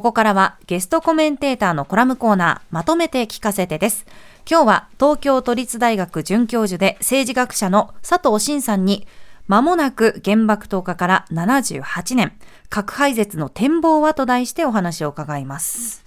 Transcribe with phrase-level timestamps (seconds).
[0.00, 4.06] ここからはゲストコメンテーターのコラムコーナー、まとめて聞かせてです。
[4.50, 9.06] 今日は東京都立大学准教授で政治学者の佐藤真さんに、
[9.46, 12.32] まもなく原爆投下から78年、
[12.70, 16.02] 核廃絶の展望はと題してお話を伺います。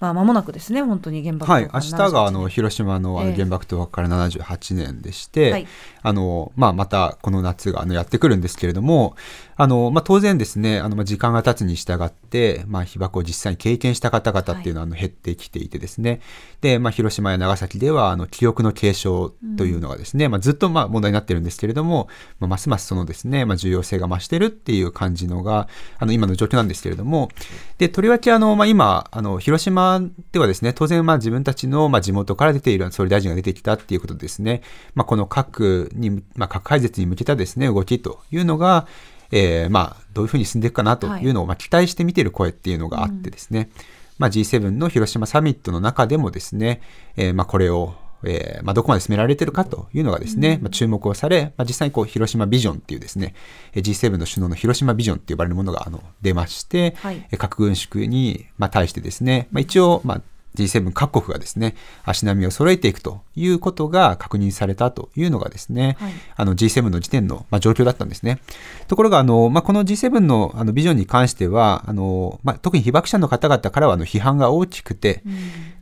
[0.00, 5.66] まあ、間もなくですね、本当に原爆はい、明日があの広島のあの原爆投下から78年でして、えーはい、
[6.02, 9.16] あのまあ、またこの夏があのやってくるんですけれども、
[9.56, 16.20] あのまあ、当然ですね、あのまあ時間が経つに従って、まあ、被爆を実際に経験した方々っていうのはあの減ってきていてですね、はい、
[16.62, 27.30] でまあ、広島や長崎ではあの記憶の継承というのがですね、うん、まあ、ずっとまあ問題になってるんですけれども、まあ、ますますそのですね、まあ、重要性が増してるっていう感じのがあの今の状況なんですけれども、
[27.78, 30.00] でとりわけあの、まあ、今あの、広島
[30.32, 34.62] ではですね、当然まあ自分たちのまあ地元から出ている総理大臣が出てきたっていうことですね、
[34.94, 38.86] まあ、この核に、まあ、核廃絶に向けたですね、動きというのが、
[39.32, 41.28] えー、まあ、どういうふうに進んでいくかなとい。
[41.28, 43.70] うのを、まあ、期待して見ている声っていうのがあってですね、
[44.18, 46.80] まあ、G7 の広島サミットの中でもですね、
[47.16, 53.34] えー、まあ、これを、えーまあ、どこまで進められているかというのがですね、まあ、注目をされ、まあ、実際にこう広島ビジョンっていうですね
[53.72, 60.22] G7 の首脳の広島ビジョンって呼ばれるものがあの出まして、はい、核軍縮に、まあ、対してですね、まあ、一応、まあ、
[60.54, 68.40] G7 各国がですね、足並みを揃えていくということが確認されたというのがですね、はい、あの G7 の時点の、まあ、状況だったんですね。
[68.88, 75.34] ところが、あの、まあ、この G7 のあのビジョンに関しては、あの、まあ、特に被爆者の方々からはあの批判が大きくて、うん、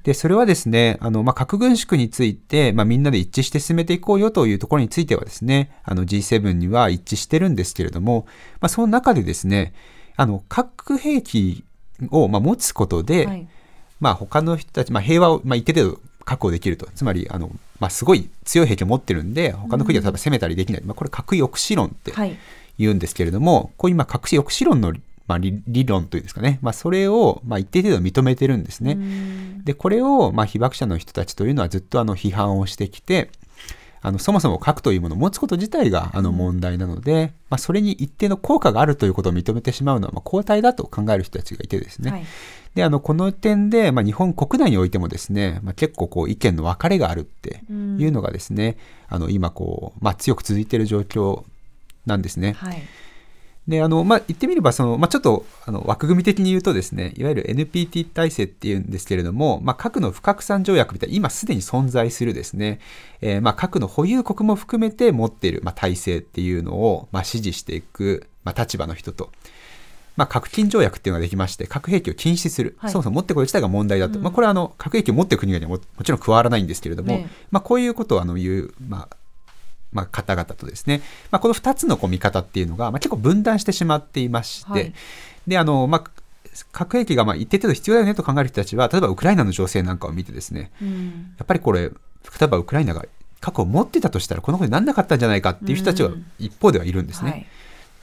[0.02, 8.26] で、それはですね、あの、まあ、核軍縮について、まあ、みんなで一致して進めていこうよというところについてはですね、あの G7 には一致してるんですけれども、
[8.60, 9.72] まあ、その中でですね、
[10.16, 11.64] あの、核兵器
[12.10, 13.48] を、まあ、持つことで、はい
[14.00, 16.86] まあ、他の人たち、まあ、平和を、まあ、一定程度確保できると。
[16.94, 20.82] つまり、あの、まあ、すごい強い兵器を持ってるんで、他の国は例えば攻めたりできない。
[20.82, 22.12] うん、まあ、これ核抑止論って
[22.78, 24.92] 言うんですけれども、はい、こういう今、核抑止論の
[25.28, 28.96] まあ、理論というんですかね、まあ、それを、まあ、一定程度認めてるんですね。
[29.62, 33.30] で、これを、まあ、被爆者の人たちというのはずっとあの批判をしてきて、
[34.00, 42.24] あのそもそも核というものを持つこと自体があの問題なので、まあ、それに一定の効果があるということを認めてしまうのは、まあ、後退だと考える人たちがいてですね、はい、
[42.74, 48.76] であのこの点で、まあ、日本国内においてもですね、まあ、結構こう意見の分かれがあるっていうのがですね、
[49.10, 51.44] うん、あの今こう、まあ、強く続いている状況
[52.06, 52.52] なんですね。
[52.52, 52.82] はい
[53.68, 62.80] で、あの、まあ、言ってみれば、その、まあ、ちょっと、あの、枠組み的に言うとですね、いわゆる NPT 体制っていうんですけれども、まあ、核の不拡散条約みたいな、今すでに存在するですね、
[63.20, 69.30] えー、まあ、核の保有国も含めて持っている、まあ、体制っていうのを、まあ、支持していく、まあ、立場の人と、
[70.16, 79.16] まあ、核禁条約っていうのができまして、核兵器を禁止する、はい、そもそも持ってこる自体が問題だと、うん、まあ、これはあの核兵器を持っている国々にはももちろん加わらないんですけれども、ね、まあ、こういうことをあの言う、まあ、
[79.92, 81.00] まあ、方々とですね、
[81.30, 84.92] まあ、この2つのこう見方っていうのが、まあ、結構分断してしまっていまして、はい、
[85.46, 86.10] であの、まあ、
[86.72, 91.92] 核兵器がまあ一定程度必要だよねと考える人たちは例えばウクライナの情勢なんかを見てですね、うん、やっぱりこれ例
[92.42, 93.04] えばウクライナが
[93.40, 97.30] 核を持ってたとしたらこのことになんなかったんじゃないかっていう人たちは一方ではいるんですね。
[97.30, 97.46] うんはい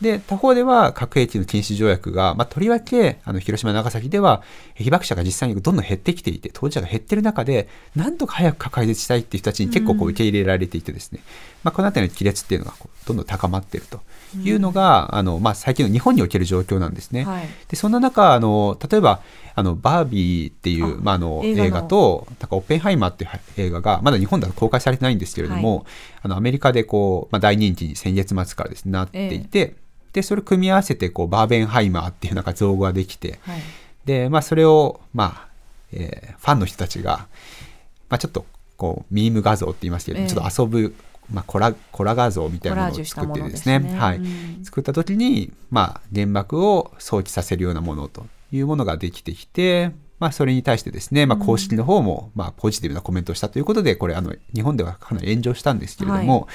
[0.01, 4.41] で、他方では核兵器の禁止条約が、まあ、とりわけ、あの、広島、長崎では、
[4.75, 11.25] 被爆者が実際にどんどん減ってきていて、当事者が減ってる中で、なんとか早く核廃絶したいっていう人たちに結構こう受け入れられていてですね、うん、
[11.63, 12.73] まあ、このあたりの亀裂っていうのが
[13.05, 14.01] どんどん高まっていると
[14.37, 17.23] いうのが、うん、あの、まあ、最近の日本における状況なんですね。
[17.23, 19.21] はい、で、そんな中、あの、例えば、
[19.57, 25.85] あの、バービーっていう、まあ、あの、映画と、なんか、オッペンハイマーっていう映画が、まだ日本では公開されてないんですけれども、はい、
[26.25, 29.73] あの、アメリカでこう、まあ、大人気に先月末からですね、なっていて、えー
[30.13, 33.59] で、それを組み合わせて、こう、バーベンハイマーっていうなんか造語ができて、はい、
[34.05, 35.47] で、まあ、それを、まあ、
[35.91, 37.27] えー、ファンの人たちが、
[38.09, 38.45] まあ、ちょっと、
[38.77, 40.23] こう、ミーム画像って言いますけど、え。
[40.23, 40.95] ー、ちょっと遊ぶ、
[41.31, 56.49] まあ、コラコラ画像みたいなものを作ってですね、はい、うん、作った時に、まあ、原爆を想起させるようなものというものができてきて、まあ、それに対してですね、まあ、公式の方も、まあ、ポジティブなコメントをしたということで、これ、あの、日本ではかなり炎上したんですけれども、はい。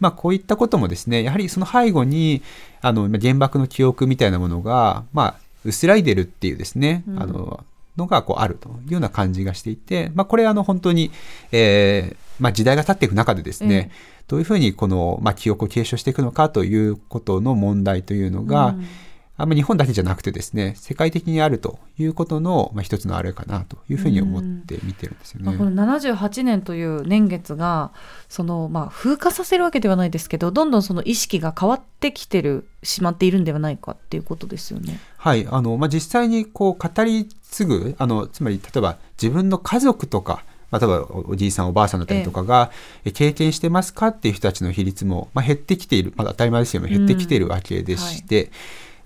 [0.00, 2.42] まあ、こういったこともですね、やはりその背後に、
[2.80, 5.34] あの、原爆の記憶みたいなものが、まあ、
[5.64, 7.64] 薄らいでるっていうですね、うん、あの、
[7.96, 11.12] のがこうあるというような感じがしていて、まあ、これあの本当に、
[11.52, 13.90] えーまあ、時代が経っていく中でですね、
[14.20, 18.86] うん、どういうふうにこの、まあ、記憶を継承していくのかということの問題というのが、うん
[19.36, 25.46] あんま日本だけじゃなくてですね、世界的にあるということの、まあ、一つのあれかなというふうに思って見てるんですよね。
[25.46, 27.90] まあ、この78年という年月が、
[28.28, 35.00] その、まあ、風化させるわけではないですけど、どんどんその意識が変わってきてる、しまっているんではないかっていうことですよね。
[35.16, 35.48] はい。
[35.50, 42.72] あの、まあ、実際にこう、語り継ぐ、あの、つまり、例えば自分の家族とか、例えばおじいさんおばあさんだったりとかが
[43.12, 48.52] 経験してますかっていう人たちの比率も、まあ、減ってきている、まだ当たり前ですけども減ってきているわけでして、うんはい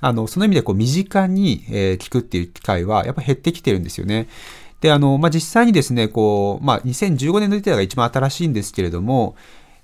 [0.00, 4.28] あの、その意味でこう身近に、聞くっていう機会はやっぱ減ってきてるんですよね。
[4.80, 9.36] で、あの、まあ、実際にですね、こう、まあ、2015年のデータが一番新しいんですけれども、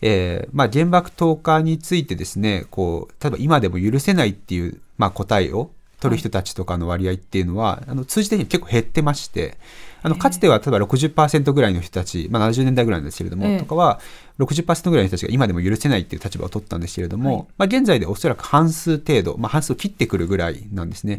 [0.02, 5.70] えー、まあ、原爆投下についてですね、こう、例えば今でも許せないっていう、まあ、答えを
[6.00, 9.56] 取る人たちとかの割合っていうのは、あの、通じて結構減ってまして、
[10.05, 14.01] あの、かつては例えば60%ぐらいの人たち、まあ、70年代ぐらいなんですけれども、えー、とかは、
[14.39, 21.19] 60%ぐらいの人たちが今でも許せないっていう立場を取ったんですけれども、はい、まあ、現在でおそらく半数程度、まあ、半数を切ってくるぐらいなんですね。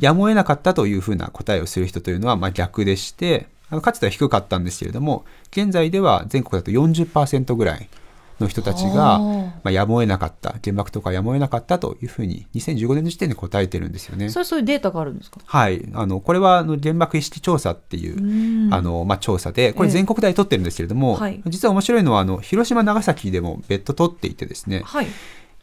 [0.00, 7.88] やむを得なかったというふうな答えをする人というのは、まあ、逆でして、あのかつては低かったんですけれども、現在では全国だと40%ぐらい
[8.42, 14.28] の人たちが、まあ、やむを得なかった、原爆とかやむを得なかったというふうに、2015年の時点で答えてるんですよね。
[14.28, 15.40] それそういうデータがあるんですか？
[15.44, 15.88] はい。
[15.94, 25.06] あの、これはあの原爆意識調査っていう、うあの、まあ、調査で、これ全国大取ってるんですけれども、えーはい、実は面白いのは、あの、広島、長崎でも別途取っていてですね、はい、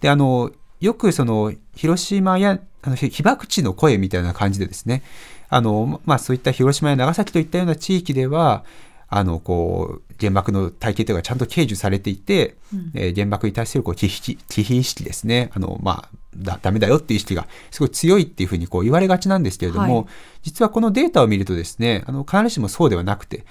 [0.02, 5.04] で、あの、よくその、広島や、あの被爆地の声みたいな感じでですね、
[5.50, 8.64] あの、まあ、そういった広島や長崎といったような地域では、
[9.10, 20.06] あの、こう、原爆の体系というのがちゃんと掲示されていて、うん、えー、原爆に対するこう忌避意識ですね、あの、まあ、だ、ダメだよっていう意識がすごい強いっていうふうにこう言われがちなんですけれども、はい、
[20.44, 23.46] 実はこのデータを見るとですね、あの、必ずしもそうではなくて、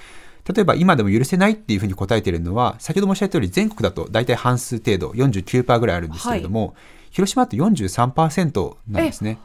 [0.54, 6.74] 例えば今でも許せないっていうふうに答えているのは、先ほど申し上げた通り全国だと大体半数程度、49%ぐらいあるんですけれども、はい、
[7.10, 9.38] 広島って43%なんですね。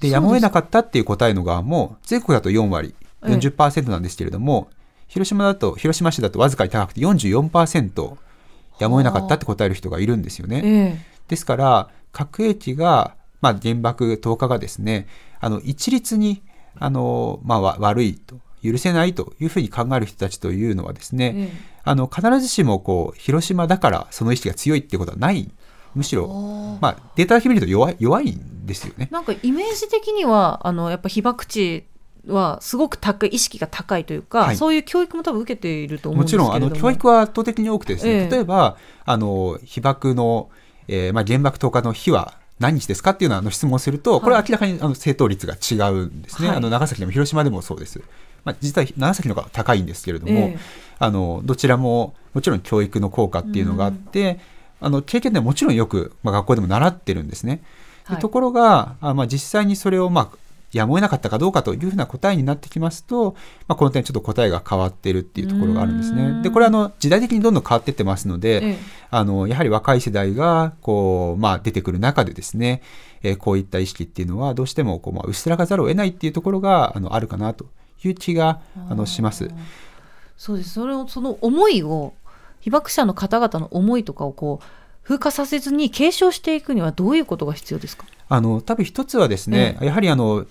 [0.00, 4.68] で、やむを得なかったっていう答えの側も、全国だと4割、40%なんですけれども、
[5.12, 8.16] 広島だと、広島市だとわずかに高くて44%
[8.78, 11.04] やむを得なかったって答える人がいるんですよね。
[11.28, 15.06] ですから、核兵器が、まあ、原爆投下がですね、
[15.38, 16.42] あの、一律に、
[16.78, 21.50] あの、まあ、悪いと、許せないというふうに考える人たちというのはですね、
[21.84, 25.50] あの、必ずしもこう、広島だからその意識が強いっていうことはない
[25.94, 26.26] むしろ、
[26.80, 29.08] まあ、データだけ見ると弱い弱いんですよね。
[29.10, 31.84] なんかイメージ的にはあのやっぱ被爆地
[32.26, 36.44] はすごく高い意識が高いというか、はい、そういう教育も多分受けていると思うんですけも。
[36.44, 38.28] ちろんあの教育は圧倒的に多くてですね、え。
[38.28, 40.50] ー、例えばあの被爆の、
[40.88, 48.00] えーまあ、原爆投下の日は何日ですかっていうのあの質問をすると、これは明らかにあの正答率が違うんですね、はい、あの長崎でも広島でもそうです。
[48.44, 50.58] まあ、実は長崎の方が高いんですけれども、えー、
[50.98, 54.40] あのどちらももちろん教育の効果っていうのがあって、
[54.80, 57.62] うん、あの経験ではもちろんよく、まあ、学校でも習ってるんですね。
[58.04, 60.36] はい、ところがあ、まあ、実際にそれを、まあ、
[60.72, 63.36] やむを得なかったかどうかというふうな答えになってきますと、
[63.68, 66.42] まあ、この点ちょっと答えが変わっているっていうところがあるんですね。
[66.42, 68.78] でこれはあの時代的にどんどん変わっていってますので、ええ、
[69.10, 72.82] あのやはり若い世代がこう、まあ、出てくる中でですね、
[73.22, 77.66] えー、こういった意識っていうのはどうしてもこう、まあ、薄らがざるを得ないっていうところがあのあるかなと
[78.04, 79.50] いう気があのします。
[80.36, 80.70] そうです。
[80.70, 82.14] それをその思いを
[82.60, 84.66] 被爆者の方々の思いとかをこう
[85.04, 88.06] 風化させずに継承していくにはどういうことが必要ですか？
[88.28, 90.46] あの多分一つはですね、やはりあの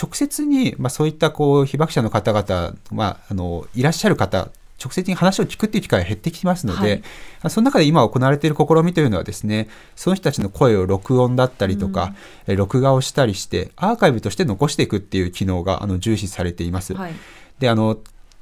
[0.00, 4.50] 直接に、まあ、そういったこう被爆者の方々、まあ、あのいらっしゃる方
[4.82, 7.02] 直接に話を聞くっていう機会が減ってきますので、
[7.42, 12.14] はい、その中で今行われている試みというのはですねその人たちの声を録音だったりとか、
[12.46, 16.94] うん、録画をしたりしてアーカイブとして残していくっていう機能があの重視されています。
[16.94, 17.14] はい、
[17.58, 17.98] であの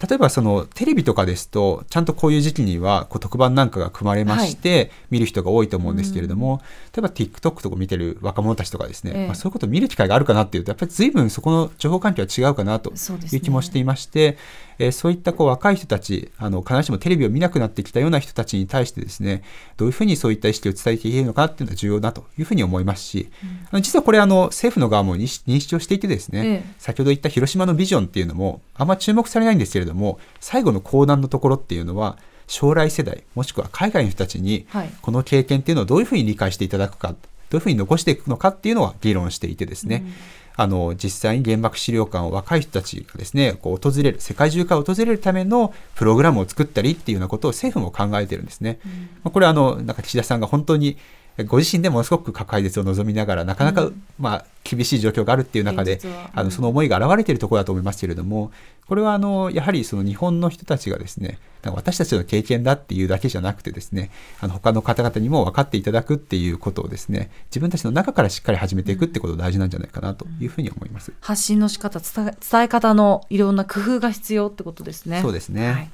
[0.06, 6.60] 例えばそのテレビとかですとちゃんとこういう時期にはこう特番なんかが組まれまして、見る人が多いと思うんですけれども、
[6.94, 14.38] 例えば TikTok とか見てる若者たちとかですね、ええ、まあ、そういうことを見る機会があるかなっていうとやっぱり随分そこの情報環境は違うかなという気もしていまして、
[14.78, 19.42] えー、そういったこう若い人たちあの必ずしもテレビを見なくなってきたような人たちに対してですね
[19.76, 23.30] どういうふうにそういった意識を伝えていけるのかっていうのは重要だというふうに思いますし、
[23.72, 34.66] うん、実はこれあの政府の側も認識をしていてですね、ええ、先ほど言った広島のビジョンっていうのもあんま注目されないんですけれども最後の講談のところっていうのは将来世代もしくは海外の人たちに
[35.02, 37.16] この経験っていうのをどういうふうに理解していただくか、ど
[37.52, 40.12] ういうふうに残していくのかっていうのは議論していてですね、うん
[40.60, 48.80] あの、実際に原爆資料館を若い人たちがですね、こう訪れる、世界中から訪れるためのプログラムを作ったりっていうようなことを政府も考えてるんですね。
[49.24, 50.96] うん、これはあの、なんか岸田さんが本当に
[51.44, 58.50] ご自身でものすごく核廃絶を望みながら、なかなか、うん、まあ、厳しい状況があるっていう中で、うん、あのその思いが表れているところだと思いますけれども、
[58.86, 71.12] これはあのやはりその日本の人たちがですね、私たちの経験だっていうだけじゃなくてですね、あの他の方々にも分かっていただくっていうことをですね、自分たちの中からしっかり始めていくってことが大事なんじゃないかなというふうに思います。
[71.20, 75.22] 発信の仕方伝え方のいろんな工夫が必要ってことですね。
[75.22, 75.72] そうですね。
[75.72, 75.90] はい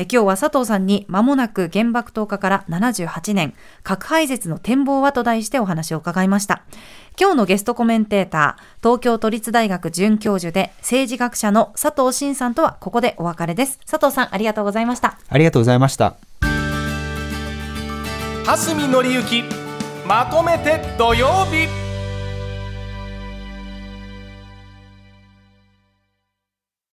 [0.00, 3.52] え今日は佐藤さんに間もなく原爆投下から78年、
[3.82, 6.62] 核廃絶の展望はと題してお話を伺いました。
[7.20, 13.78] 今日のゲストコメンテーター、東京都立大学准教授で政治学者の佐藤真さんとはここでお別れです。
[13.86, 15.18] 佐藤さん、ありがとうございました。
[15.28, 16.16] ありがとうございました。
[18.46, 19.44] 蓮見紀之、
[20.08, 21.89] まとめて土曜日。